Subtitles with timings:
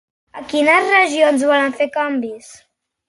[0.37, 2.53] A quines regions vol fer canvis?